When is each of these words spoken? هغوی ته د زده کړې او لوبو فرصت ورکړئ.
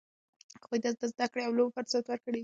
هغوی 0.63 0.79
ته 0.83 0.89
د 1.01 1.03
زده 1.11 1.25
کړې 1.31 1.43
او 1.45 1.55
لوبو 1.57 1.73
فرصت 1.77 2.03
ورکړئ. 2.07 2.39